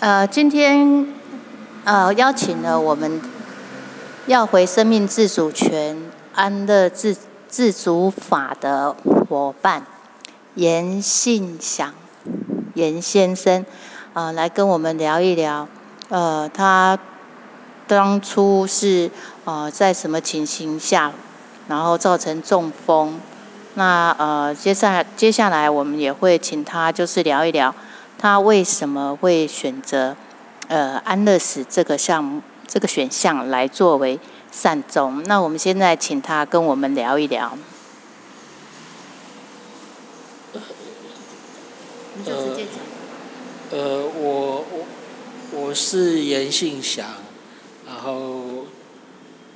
[0.00, 1.08] 呃，今天
[1.82, 3.20] 呃邀请了我们
[4.28, 6.00] 要回生命自主权、
[6.36, 7.16] 安乐自
[7.48, 8.94] 自主法的
[9.28, 9.84] 伙伴
[10.54, 11.92] 严信祥
[12.74, 13.66] 严先生
[14.12, 15.66] 啊，来跟我们聊一聊。
[16.10, 16.96] 呃，他
[17.88, 19.10] 当初是
[19.46, 21.10] 呃在什么情形下，
[21.66, 23.20] 然后造成中风？
[23.74, 27.74] 那呃，接下来接下来我们也会请他就是聊一聊。
[28.20, 30.16] 他为什么会选择
[30.66, 34.18] 呃安乐死这个项目这个选项来作为
[34.50, 35.22] 善终？
[35.22, 37.56] 那我们现在请他跟我们聊一聊。
[42.26, 42.34] 呃，
[43.70, 44.84] 呃，我我
[45.52, 47.06] 我是严信祥，
[47.86, 48.66] 然后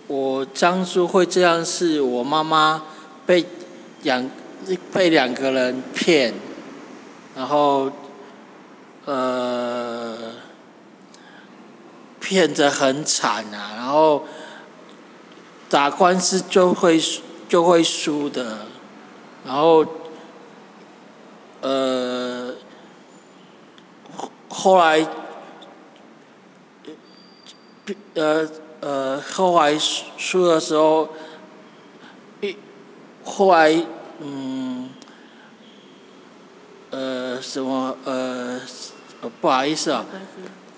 [0.06, 2.84] 我当初会这样，是我妈妈
[3.26, 3.44] 被
[4.04, 4.30] 两
[4.92, 6.32] 被两个人骗，
[7.34, 7.90] 然后。
[9.04, 10.16] 呃，
[12.20, 14.24] 骗得很惨啊，然后
[15.68, 17.00] 打官司就会
[17.48, 18.66] 就会输的，
[19.44, 19.84] 然后
[21.62, 22.54] 呃
[24.48, 25.06] 后来
[28.14, 28.48] 呃
[28.80, 31.08] 呃后来输输的时候，
[32.40, 32.56] 一
[33.24, 33.84] 后来
[34.20, 34.90] 嗯
[36.92, 38.60] 呃什么呃。
[39.40, 40.04] 不好意思啊，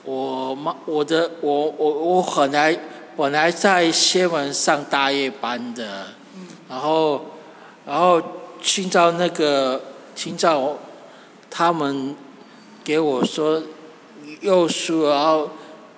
[0.05, 2.79] 我妈我的我我我本来
[3.17, 6.09] 本来在仙门上大夜班的，
[6.69, 7.25] 然后
[7.87, 8.23] 然后
[8.63, 9.81] 听到那个
[10.15, 10.77] 听到
[11.49, 12.15] 他们
[12.85, 13.63] 给我说
[14.43, 15.49] 又输，然后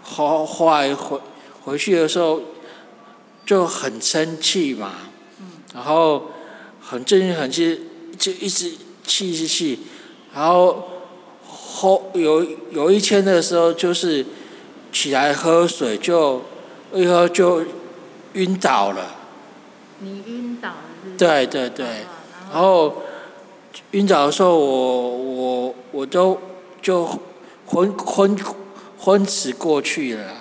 [0.04, 1.20] 后后来回
[1.64, 2.40] 回去的时候
[3.44, 4.92] 就很生气嘛，
[5.74, 6.30] 然后
[6.80, 8.70] 很真很气，就一直
[9.04, 9.80] 气气气，
[10.36, 10.84] 然后。
[11.78, 14.24] 后有有一天的时候，就是
[14.90, 16.40] 起来喝水，就
[16.94, 17.62] 一喝就
[18.32, 19.14] 晕倒了。
[19.98, 21.18] 你晕倒了是？
[21.18, 21.86] 对对对，
[22.50, 23.02] 然后
[23.90, 26.38] 晕倒的时候，我我我都
[26.80, 27.06] 就
[27.66, 28.34] 昏昏
[28.98, 30.32] 昏死过去了。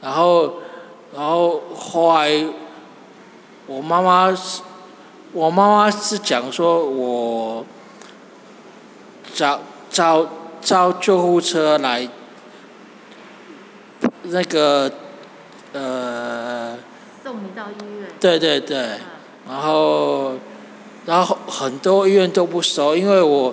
[0.00, 0.54] 然后
[1.12, 2.46] 然后后来
[3.66, 4.62] 我妈妈是，
[5.32, 7.66] 我妈妈是讲说我
[9.34, 9.60] 找
[9.90, 10.28] 找。
[10.62, 12.08] 招救护车来，
[14.22, 14.92] 那个
[15.72, 16.78] 呃。
[17.24, 18.08] 送你到医院。
[18.20, 19.00] 对对对，
[19.48, 20.34] 然后，
[21.04, 23.52] 然后很多医院都不收，因为我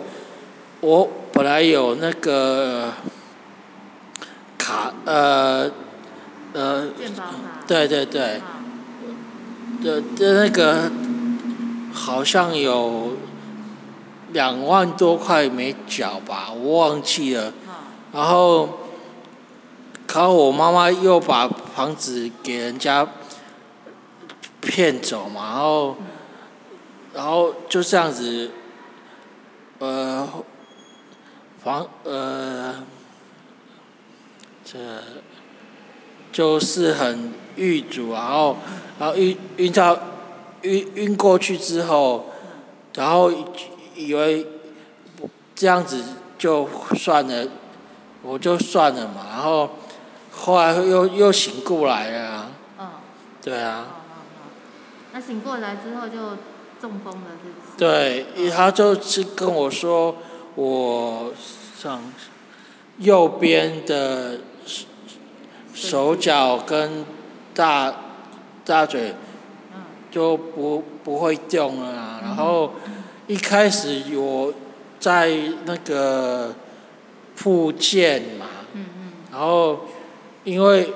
[0.81, 2.93] 我本来有那个
[4.59, 5.71] 卡呃
[6.53, 6.89] 呃。
[7.65, 8.39] 对对对。
[9.83, 10.91] 的的那个
[11.91, 13.13] 好像有。
[14.31, 17.51] 两万多块没缴吧，我忘记了。
[18.13, 18.69] 然后，
[20.07, 23.07] 靠我妈妈又把房子给人家
[24.61, 25.95] 骗走嘛，然后，
[27.13, 28.51] 然后就这样子，
[29.79, 30.27] 呃，
[31.63, 32.83] 房呃，
[34.63, 34.79] 这
[36.31, 38.57] 就是很郁阻，然后，
[38.99, 39.97] 然后晕晕到
[40.61, 42.25] 晕晕过去之后，
[42.95, 43.31] 然后。
[43.99, 44.47] 以为
[45.53, 46.01] 这样子
[46.37, 47.47] 就算了，
[48.21, 49.27] 我就算了嘛。
[49.29, 49.71] 然后
[50.31, 52.51] 后来又又醒过来了。
[52.79, 52.87] 嗯。
[53.41, 53.87] 对啊。
[55.11, 56.37] 那醒过来之后就
[56.79, 57.77] 中风了，是不是？
[57.77, 60.15] 对，他就是跟我说，
[60.55, 61.33] 我
[61.77, 62.01] 上
[62.99, 64.39] 右边的
[65.73, 67.05] 手脚跟
[67.53, 67.93] 大
[68.63, 69.13] 大嘴
[70.09, 72.71] 就不不会动了，然后。
[73.29, 74.51] 一开始有
[74.99, 75.29] 在
[75.65, 76.51] 那个
[77.35, 78.47] 复健嘛，
[79.31, 79.81] 然后
[80.43, 80.91] 因为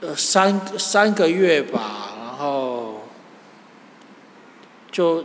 [0.00, 3.00] 呃三三个月吧，然后
[4.92, 5.24] 就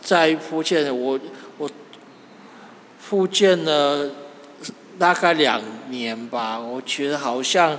[0.00, 1.18] 在复健，我
[1.58, 1.68] 我
[3.00, 4.08] 复健了
[5.00, 5.60] 大概两
[5.90, 7.76] 年吧，我觉得好像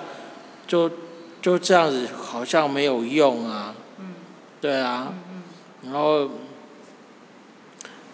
[0.68, 0.92] 就
[1.42, 3.74] 就这样子，好像没有用啊，
[4.60, 5.14] 对啊，
[5.82, 6.30] 然后。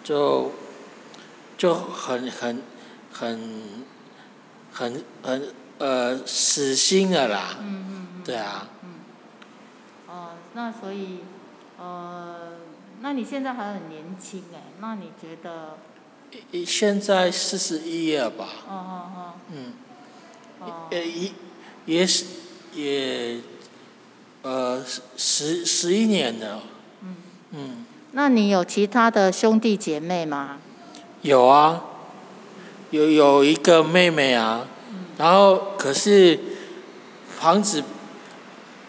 [0.02, 0.52] 就
[1.56, 2.62] 就很很
[3.12, 3.84] 很
[4.72, 7.56] 很很呃死心了啦，
[8.24, 8.68] 对啊。
[10.08, 11.20] 哦，那所以
[11.78, 12.58] 呃，
[13.00, 15.78] 那你现在还很年轻哎，那你觉得？
[16.66, 18.48] 现在四十一了吧？
[18.68, 19.34] 哦哦哦。
[19.52, 19.72] 嗯。
[20.60, 20.88] 哦。
[20.90, 21.32] 也也
[21.86, 22.24] 也是
[22.74, 23.40] 也
[24.42, 24.82] 呃
[25.16, 26.62] 十十一年了。
[27.02, 27.16] 嗯。
[27.50, 27.86] 嗯。
[28.14, 30.58] 那你有其他的兄弟姐妹吗？
[31.22, 31.82] 有啊，
[32.90, 34.66] 有有一个妹妹啊，
[35.16, 36.38] 然后可是
[37.38, 37.82] 房子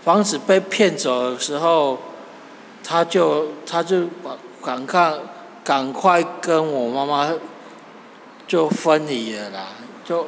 [0.03, 1.99] 房子被骗走的时候，
[2.83, 4.07] 他就他就
[4.61, 5.19] 赶赶
[5.63, 7.33] 赶快跟我妈妈
[8.45, 9.67] 就分离了啦，
[10.03, 10.27] 就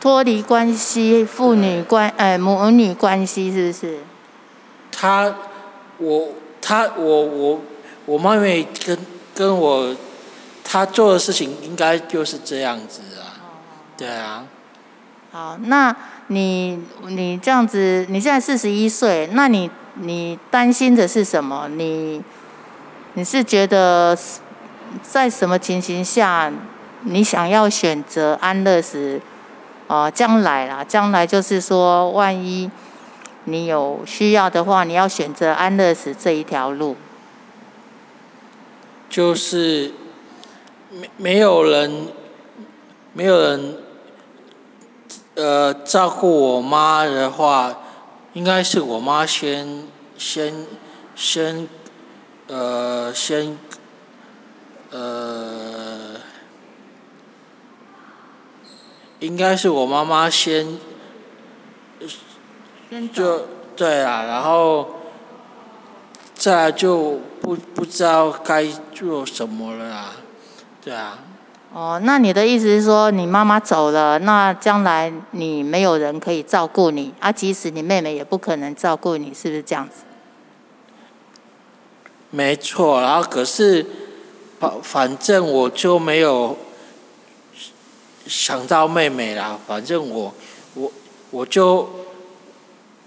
[0.00, 3.98] 脱离关系，父女关呃母女关系是不是？
[4.90, 5.32] 他
[5.98, 6.30] 我
[6.60, 7.60] 他我我
[8.06, 8.98] 我妹妹跟
[9.34, 9.94] 跟我
[10.64, 13.38] 她做的事情应该就是这样子啊，
[13.96, 14.44] 对啊。
[15.30, 15.94] 好，那
[16.26, 16.78] 你
[17.08, 21.68] 你这样子，你现在四十一岁，那你你担心的是什么？
[21.68, 22.22] 你
[23.14, 24.16] 你是觉得
[25.02, 26.52] 在什么情形下，
[27.02, 29.20] 你想要选择安乐死？
[29.86, 32.70] 哦，将来啦，将来就是说，万一
[33.44, 36.96] 你有需要的话，你要选择安乐死这一条路。
[39.12, 39.92] 就是
[40.90, 42.08] 没没有人，
[43.12, 43.76] 没有人。
[45.34, 47.78] 呃，照顾我妈的话，
[48.34, 49.88] 应该是我妈先
[50.18, 50.66] 先
[51.16, 51.66] 先
[52.48, 53.58] 呃先
[54.90, 56.20] 呃，
[59.20, 60.78] 应该是我妈妈先
[63.10, 64.86] 就对啊，然后
[66.34, 70.12] 再就不不知道该做什么了啦，
[70.82, 71.18] 对啊。
[71.72, 80.02] 哦，那你的意思是说，你妈妈走了，那将来你没有人可以照顾你，啊，即使你妹妹也不可能照顾你，是不是这样子？
[82.28, 83.86] 没错，然后可是，
[84.60, 86.58] 反反正我就没有
[88.26, 90.34] 想到妹妹啦，反正我
[90.74, 90.92] 我
[91.30, 91.88] 我就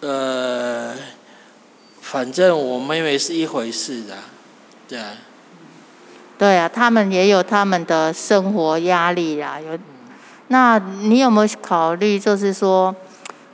[0.02, 0.96] 呃，
[2.16, 4.16] 反正我妹妹是一回事的，
[4.88, 5.18] 对啊。
[6.38, 9.60] 对啊，他们也有他们的生活压力啦。
[9.60, 9.78] 有，
[10.48, 12.96] 那你有没有考虑，就是说，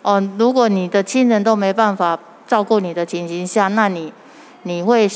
[0.03, 4.13] 哦，如果你的亲人都没办法照顾你的情形下，那你
[4.61, 5.09] 你会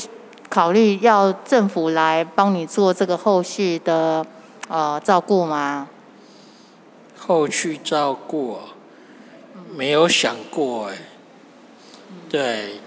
[0.48, 4.26] 考虑要政府来帮你做这个后续的
[4.66, 5.88] 呃照顾吗？
[7.16, 8.58] 后续照顾，
[9.72, 10.96] 没有想过哎。
[12.28, 12.80] 对。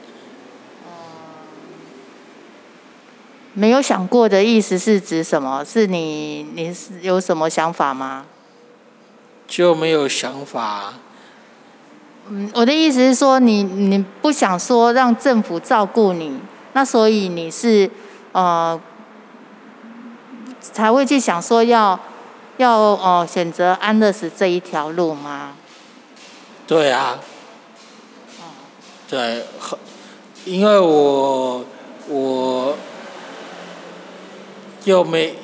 [3.54, 5.66] 没有想过的意思是指什么？
[5.66, 8.26] 是你你是有什么想法吗？
[9.48, 10.94] 就没有想法。
[12.28, 16.40] 嗯，我的意思是说，你你不想说让政府照顾你，
[16.74, 17.90] 那所以你是
[18.34, 18.80] 呃
[20.62, 22.00] 才会去想说要
[22.58, 25.54] 要呃选择安乐死这一条路吗？
[26.68, 27.20] 对啊。
[29.10, 29.44] 对，
[30.46, 31.66] 因为我
[32.08, 32.78] 我。
[34.86, 35.36] 又没，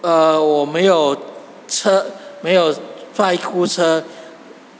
[0.00, 1.16] 呃，我没有
[1.66, 2.06] 车，
[2.40, 2.74] 没有
[3.16, 4.02] 代步车，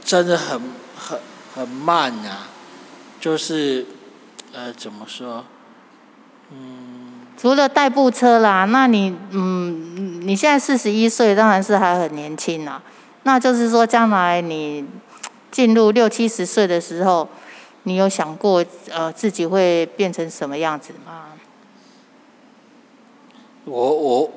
[0.05, 0.61] 真的很
[0.96, 1.19] 很
[1.55, 2.46] 很慢呀，
[3.20, 3.87] 就是，
[4.52, 5.44] 呃，怎么说？
[6.50, 7.26] 嗯。
[7.37, 12.82] 除了代步车啦，那你嗯，你现在四十一岁，当然是还很年轻啦。
[13.23, 14.84] 那就是说，将来你
[15.52, 17.29] 进入六七十岁的时候，
[17.84, 21.26] 你有想过呃自己会变成什么样子吗？
[23.69, 24.31] 我我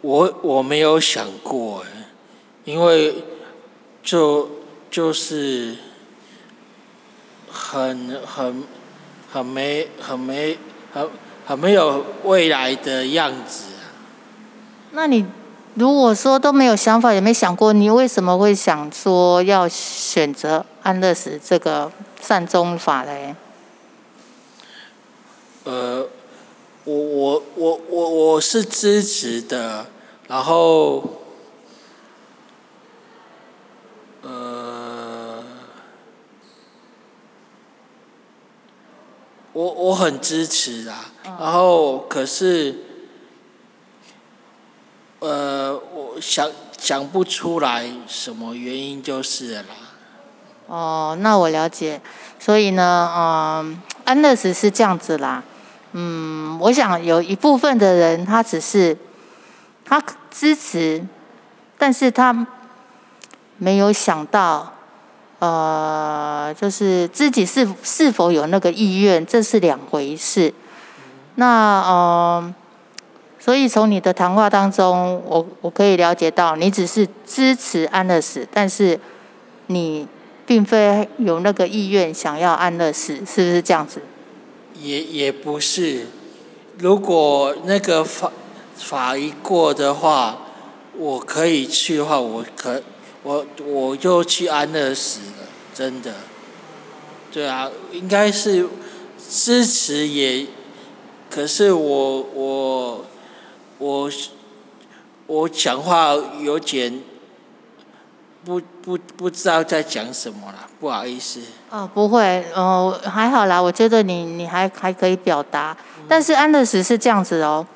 [0.00, 2.06] 我我没有想过哎，
[2.64, 3.24] 因为
[4.02, 4.48] 就
[4.90, 5.76] 就是
[7.50, 8.62] 很很
[9.32, 10.56] 很没很没
[10.92, 11.08] 很
[11.46, 13.90] 很没有未来的样子啊。
[14.92, 15.26] 那你
[15.74, 23.34] 如果说都没有想法，也没想过，你为什么会想说要选择安乐死这个善终法嘞？
[25.64, 26.08] 呃。
[26.84, 29.86] 我我我我我是支持的，
[30.26, 31.04] 然后，
[34.22, 35.44] 呃，
[39.52, 42.78] 我我很支持啊，然后可是，
[45.18, 49.64] 呃，我想想不出来什么原因就是了。
[50.66, 52.00] 哦，那我了解，
[52.38, 55.44] 所以呢，嗯，安乐死是这样子啦。
[55.92, 58.96] 嗯，我想有一部分的人，他只是
[59.84, 61.04] 他支持，
[61.76, 62.46] 但是他
[63.58, 64.72] 没有想到，
[65.40, 70.54] 呃，就是自己是是否有那个意愿，这是两回事。
[71.34, 72.54] 那呃，
[73.38, 79.00] 所以从你的谈话当中，我我可以了解到，你只是支持安乐死，但是
[79.66, 80.06] 你
[80.46, 84.00] 并非有那个意愿想要安乐死，是不是这样子？
[84.80, 86.06] 也也不是，
[86.78, 88.32] 如果那个法
[88.76, 90.38] 法一过的话，
[90.96, 92.82] 我可以去的话，我可
[93.22, 96.14] 我我就去安乐死了，真的。
[97.32, 98.66] 对啊，应该是
[99.28, 100.46] 支持也，
[101.30, 103.06] 可是我我
[103.78, 104.10] 我
[105.26, 107.02] 我讲话有点
[108.44, 111.40] 不不不知道在讲什么了，不好意思。
[111.70, 115.76] 哦，不会，哦，还好啦，我觉得你你还还可以表达，
[116.08, 117.66] 但是安乐死是这样子哦，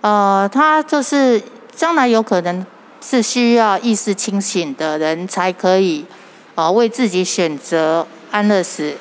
[0.00, 1.42] 呃，他就是
[1.74, 2.66] 将来有可能
[3.00, 6.04] 是需要意识清醒的人才可以，
[6.54, 8.06] 啊，为自己选择。
[8.34, 8.96] 安乐死，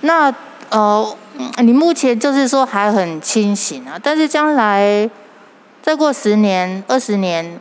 [0.00, 0.34] 那
[0.70, 1.16] 呃，
[1.58, 5.10] 你目前就是说还很清醒啊，但是将来
[5.82, 7.60] 再过十年、二十年，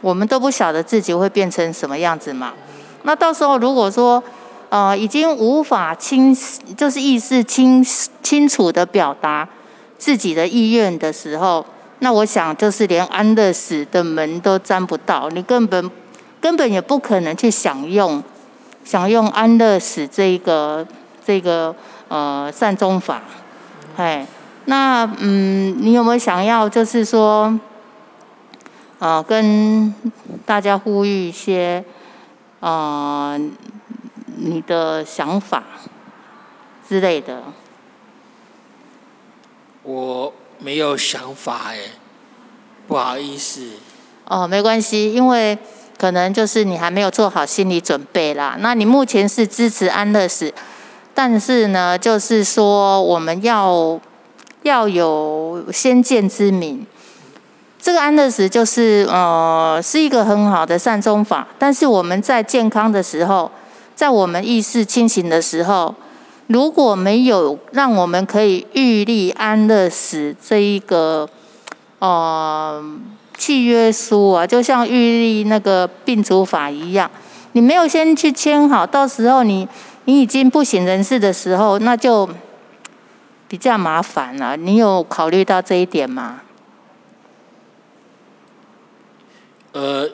[0.00, 2.52] 我们都不晓得自己会变成什么样子嘛。
[3.02, 4.22] 那到时候如果说
[4.68, 6.36] 呃已经无法清，
[6.76, 7.84] 就是意识清
[8.22, 9.48] 清楚的表达
[9.98, 11.64] 自己的意愿的时候，
[12.00, 15.90] 那我想就是连安乐死的门都沾不到，你根本
[16.40, 18.22] 根本也不可能去享用。
[18.82, 20.86] 想用安乐死这个
[21.24, 21.74] 这个
[22.08, 23.20] 呃善终法，
[23.96, 24.26] 哎，
[24.64, 27.60] 那嗯，你有没有想要就是说，
[29.00, 29.92] 呃，跟
[30.46, 31.84] 大家呼吁一些
[32.60, 33.36] 呃
[34.36, 35.64] 你的想法
[36.88, 37.42] 之类的？
[39.82, 41.78] 我没有想法哎，
[42.86, 43.70] 不好意思。
[44.26, 45.58] 哦，没关系，因为。
[46.00, 48.56] 可能就是你还没有做好心理准备啦。
[48.60, 50.54] 那你目前是支持安乐死，
[51.12, 54.00] 但是呢，就是说我们要
[54.62, 56.86] 要有先见之明。
[57.80, 63.50] 这个安乐死就是呃是一个很好的善终法，但是我们在健康的时候，
[63.94, 65.94] 在我们意识清醒的时候，
[66.46, 71.28] 如果没有让我们可以预立安乐死这一个，
[71.98, 72.84] 呃。
[73.40, 77.10] 契约书啊，就像预立那个病除法一样，
[77.52, 79.66] 你没有先去签好，到时候你
[80.04, 82.28] 你已经不省人事的时候，那就
[83.48, 84.58] 比较麻烦了。
[84.58, 86.42] 你有考虑到这一点吗？
[89.72, 90.10] 呃，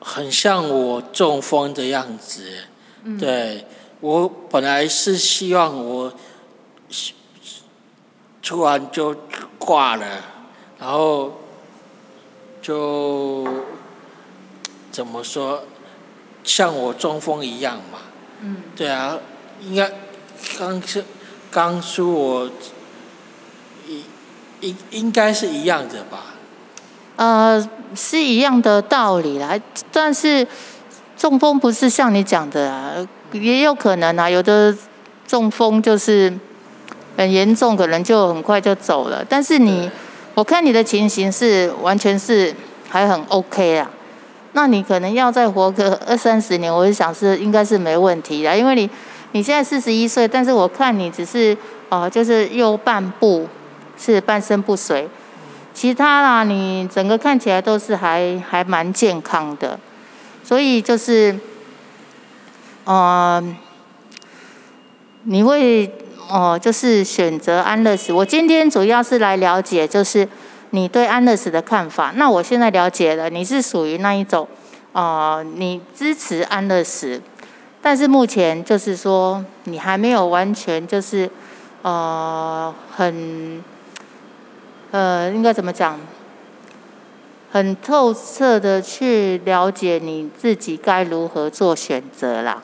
[0.00, 2.64] 很像我中风的样子，
[3.18, 3.66] 对
[4.00, 6.12] 我本来是希望我
[8.42, 9.16] 突然就
[9.58, 10.06] 挂了，
[10.78, 11.40] 然后。
[12.64, 13.46] 就
[14.90, 15.64] 怎么说，
[16.42, 17.98] 像我中风一样嘛？
[18.40, 18.62] 嗯。
[18.74, 19.18] 对啊，
[19.60, 19.92] 应该
[20.58, 21.04] 刚是
[21.50, 22.50] 刚说我
[23.86, 24.02] 应
[24.62, 26.33] 应应该是一样的吧？
[27.16, 29.58] 呃，是一样的道理啦。
[29.92, 30.46] 但是
[31.16, 32.92] 中风不是像你讲的啊，
[33.32, 34.28] 也有可能啊。
[34.28, 34.76] 有的
[35.26, 36.32] 中风就是
[37.16, 39.24] 很严重，可能就很快就走了。
[39.28, 39.90] 但是你。
[40.36, 42.52] 我看你的情形是完全是
[42.88, 43.88] 还很 OK 啊，
[44.50, 48.90] 那你可能要再活个二三十年，我就想是应该是没问题的，因为你
[49.30, 51.56] 你现在四十一岁，但是我看你只是
[51.88, 53.46] 哦，就是右半部
[53.96, 55.08] 是半身不遂，
[55.74, 59.78] 其他啦你整个看起来都是还还蛮健康的，
[60.42, 61.38] 所以就是
[62.86, 63.54] 嗯，
[65.24, 65.92] 你会。
[66.26, 68.10] 哦，就是选择安乐死。
[68.10, 70.26] 我今天主要是来了解，就是
[70.70, 72.14] 你对安乐死的看法。
[72.16, 74.48] 那我现在了解了，你是属于那一种，
[74.92, 77.20] 哦，你支持安乐死，
[77.82, 81.30] 但是目前就是说你还没有完全就是，
[81.82, 83.62] 呃，很，
[84.94, 85.98] 呃，应该怎么讲？
[87.50, 92.62] 很透彻的去了解你自己该如何做选择啦。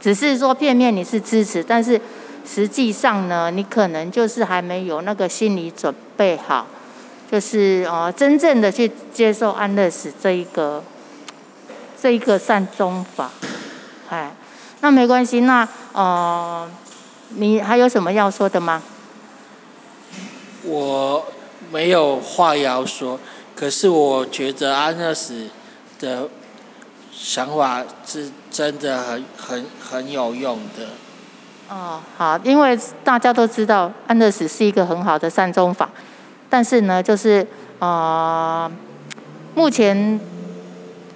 [0.00, 2.00] 只是说片面你是支持，但是。
[2.48, 6.64] 实际上呢，你可能就是还没有那个心理准备好，
[7.28, 10.80] 就是呃，真正的去接受安乐死这一个
[12.00, 13.32] 这一个善终法，
[14.10, 14.32] 哎，
[14.80, 16.70] 那没关系，那呃，
[17.30, 18.80] 你还有什么要说的吗？
[20.62, 21.26] 我
[21.72, 23.18] 没有话要说，
[23.54, 25.48] 可是我觉得安乐死
[25.98, 26.28] 的
[27.12, 30.86] 想法是真的很很很有用的。
[31.68, 35.90] 哦，好，因为大家都知道安乐死是一个很好的善终法，
[36.48, 37.44] 但是呢，就是
[37.80, 38.70] 呃，
[39.54, 40.20] 目前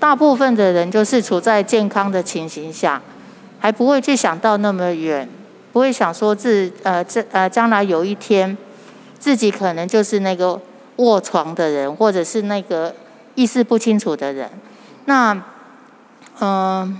[0.00, 3.00] 大部分的人就是处在健康的情形下，
[3.60, 5.28] 还不会去想到那么远，
[5.72, 8.56] 不会想说自呃这呃将来有一天
[9.20, 10.60] 自己可能就是那个
[10.96, 12.92] 卧床的人，或者是那个
[13.36, 14.50] 意识不清楚的人，
[15.04, 15.40] 那
[16.40, 16.98] 嗯。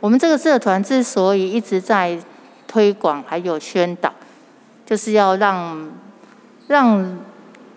[0.00, 2.18] 我们这个社团之所以一直在
[2.66, 4.12] 推广还有宣导，
[4.84, 5.92] 就是要让
[6.66, 7.18] 让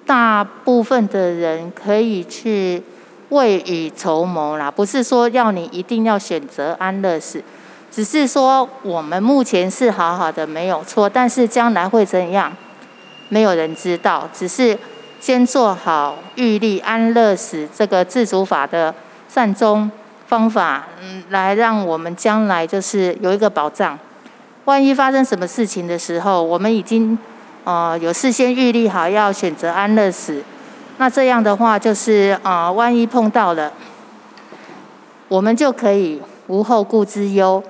[0.07, 2.81] 大部分的人可以去
[3.29, 7.43] 未雨绸缪啦，不是说要你一定要选择安乐死，
[7.95, 12.51] 只是说我们目前是好好的没有错，但是将来会怎样，
[13.29, 14.77] 没有人知道，只是
[15.21, 18.93] 先做好预立安乐死这个自主法的
[19.29, 19.89] 善终
[20.27, 23.97] 方法，嗯，来让我们将来就是有一个保障。
[24.65, 27.17] 万一发生什么事情的时候，我们已经
[27.63, 30.43] 呃有事先预立好要选择安乐死，
[30.97, 33.71] 那这样的话就是啊，万一碰到了，
[35.29, 37.63] 我们就可以无后顾之忧，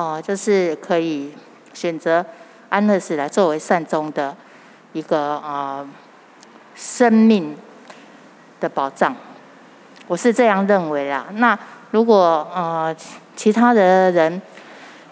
[0.00, 1.30] 哦，就是可以
[1.74, 2.24] 选择
[2.70, 4.34] 安乐死来作为善终的
[4.94, 5.86] 一个啊
[6.74, 7.54] 生命
[8.58, 9.14] 的保障。
[10.06, 11.26] 我是这样认为啦。
[11.34, 11.58] 那
[11.90, 12.96] 如果呃
[13.36, 14.40] 其他的人，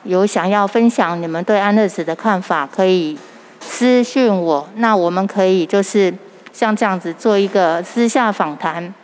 [0.05, 3.19] 有想要分享你们对安乐死的看法，可以
[3.61, 4.67] 私讯我。
[4.77, 6.13] 那我们可以就是
[6.53, 8.95] 像这样子做一个私下访谈，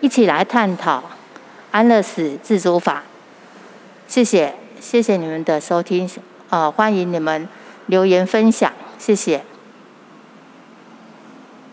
[0.00, 1.02] 一起来探讨
[1.70, 3.04] 安乐死自主法。
[4.08, 6.08] 谢谢，谢谢你们的收听，
[6.50, 7.48] 呃，欢迎你们
[7.86, 9.42] 留言分享，谢谢。